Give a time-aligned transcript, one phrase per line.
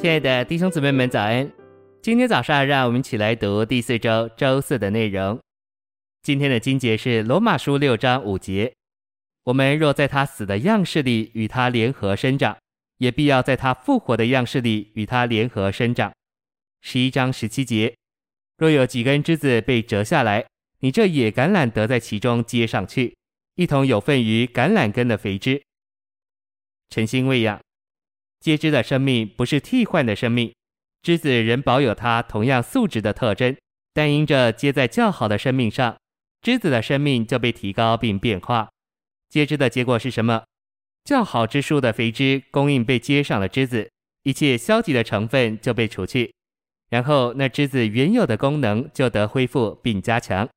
[0.00, 1.52] 亲爱的弟兄姊妹们，早安！
[2.00, 5.36] 今天早上，让我们一起来读第四周周四的内容。
[6.22, 8.72] 今天的经节是罗马书六章五节：
[9.42, 12.56] 我们若在他死的样式里与他联合生长，
[12.98, 16.12] 也必要在他复活的样式里与他联合生长。
[16.80, 17.92] 十一章十七节：
[18.56, 20.46] 若有几根枝子被折下来，
[20.78, 23.16] 你这野橄榄得在其中接上去，
[23.56, 25.60] 一同有份于橄榄根的肥枝。
[26.88, 27.58] 诚心喂养。
[28.40, 30.54] 接枝的生命不是替换的生命，
[31.02, 33.56] 枝子仍保有它同样素质的特征，
[33.92, 35.96] 但因着接在较好的生命上，
[36.40, 38.68] 枝子的生命就被提高并变化。
[39.28, 40.44] 接枝的结果是什么？
[41.04, 43.90] 较好之树的肥枝供应被接上了枝子，
[44.22, 46.32] 一切消极的成分就被除去，
[46.90, 50.48] 然后那枝子原有的功能就得恢复并加强。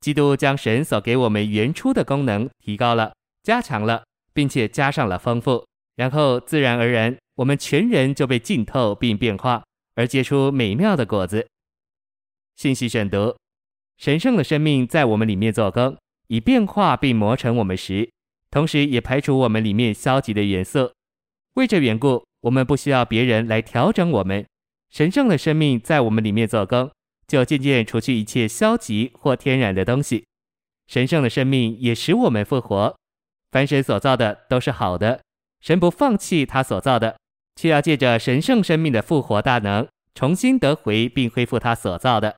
[0.00, 5.64] 基督将神所给我们原初的功能提高了、加强了，并且加上了丰富。
[5.96, 9.64] 然后自然而然，我们全人就被浸透并变化，
[9.94, 11.46] 而结出美妙的果子。
[12.56, 13.36] 信息选读：
[13.98, 15.96] 神圣的生命在我们里面做工，
[16.28, 18.10] 以变化并磨成我们时，
[18.50, 20.92] 同时也排除我们里面消极的元素。
[21.54, 24.44] 为这缘故，我们不需要别人来调整我们。
[24.90, 26.90] 神圣的生命在我们里面做工，
[27.26, 30.24] 就渐渐除去一切消极或天然的东西。
[30.86, 32.94] 神圣的生命也使我们复活。
[33.50, 35.23] 凡神所造的都是好的。
[35.64, 37.16] 神不放弃他所造的，
[37.56, 42.36] 却要借着神圣生命的复活大能，重新得回并恢复他所造的。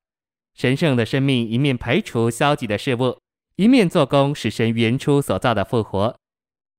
[0.55, 3.19] 神圣的生命一面排除消极的事物，
[3.57, 6.17] 一面做工使神原初所造的复活。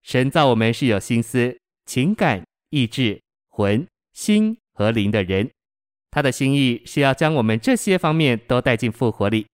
[0.03, 5.51] 神造我们是有心思、情感、意志、魂、心和灵的人，
[6.11, 9.45] 他的心意是要将我们这些方面都带进复活里。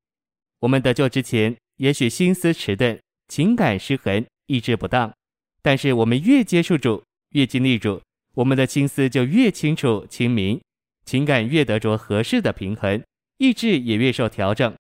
[0.60, 5.12] 我们得救之前，也许心思迟钝，情感失衡，意志不当。
[5.64, 8.00] 但是我们越接触主，越经历主，
[8.36, 10.62] 我们的心思就越清楚清明，
[11.06, 13.02] 情感越得着合适的平衡，
[13.38, 14.72] 意志也越受调整。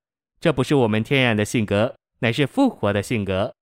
[0.41, 3.55] 这不是我们天然的性格，乃是复活的性格。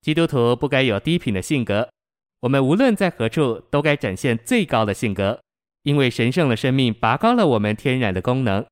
[0.00, 1.90] 基督徒不该有低品的性格，
[2.40, 5.40] 我们无论在何处都该展现最高的性格，
[5.82, 8.64] 因为神圣的生命拔高了我们天然的功能。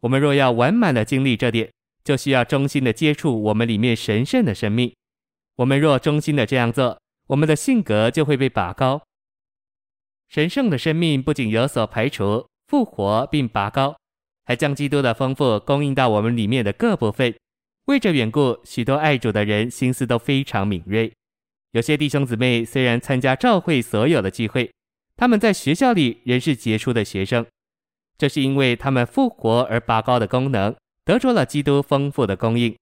[0.00, 1.70] 我们若要完满的经历这点，
[2.02, 4.92] 就需要衷心的接触我们里面神圣的生命。
[5.58, 9.02] 我们若忠心的这样做，我们的性格就会被拔高。
[10.28, 13.96] 神圣的生命不仅有所排除、复活并拔高，
[14.44, 17.34] 还将基督的丰富供应到我们里面的各部分。
[17.86, 21.12] 为这缘故，许多爱主的人心思都非常敏锐。
[21.72, 24.70] 有些弟兄姊妹虽然参加教会所有的聚会，
[25.16, 27.44] 他们在学校里仍是杰出的学生，
[28.16, 32.76] 这是因为他们复活而拔高的功能，得着了基督丰富的供应。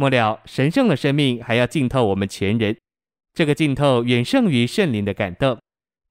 [0.00, 2.78] 末了，神圣的生命还要浸透我们全人，
[3.34, 5.58] 这个浸透远胜于圣灵的感动。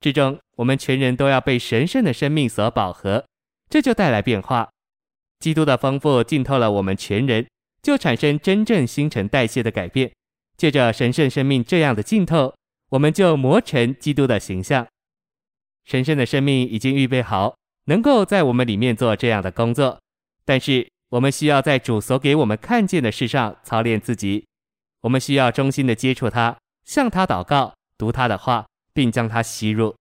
[0.02, 3.24] 至终，我们全人都要被神圣的生命所饱和，
[3.70, 4.68] 这就带来变化。
[5.40, 7.48] 基督的丰富浸透了我们全人，
[7.82, 10.12] 就产生真正新陈代谢的改变。
[10.58, 12.54] 借着神圣生命这样的浸透，
[12.90, 14.86] 我们就磨成基督的形象。
[15.86, 17.56] 神圣的生命已经预备好，
[17.86, 19.98] 能够在我们里面做这样的工作，
[20.44, 24.46] 但是，我们需要在主所给我们看见的事上操练自己。
[25.02, 29.96] 我们需要衷心的接触他，向他祷告，读他的话，并将他吸入。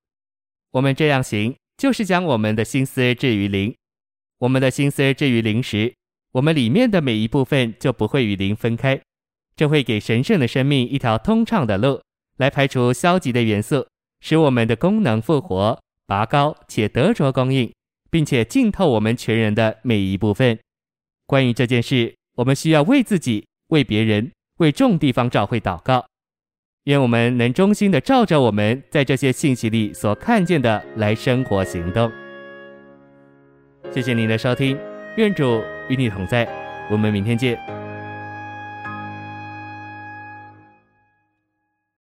[0.73, 3.75] 我们这样行，就是将我们的心思置于灵。
[4.39, 5.95] 我们的心思置于灵时，
[6.33, 9.01] 我们里面的每一部分就不会与灵分开，
[9.55, 12.03] 这会给神圣的生命一条通畅的路，
[12.39, 13.87] 来排除消极的元素，
[14.21, 17.73] 使我们的功能复活、拔高且得着供应，
[18.11, 20.59] 并且浸透我们全人的每一部分。
[21.27, 26.07] 关于这件事，我们需要为自己、为别人、为众地方召会祷告。
[26.85, 32.11] 愿我们能衷心的照着我们在这些信息里所看见的来生活行动。
[33.91, 34.79] 谢谢您的收听，
[35.17, 36.49] 愿主与你同在，
[36.91, 37.76] 我们明天见。